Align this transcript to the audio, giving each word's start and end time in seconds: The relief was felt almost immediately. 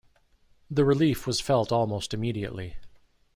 The 0.71 0.83
relief 0.83 1.27
was 1.27 1.39
felt 1.39 1.71
almost 1.71 2.11
immediately. 2.11 2.75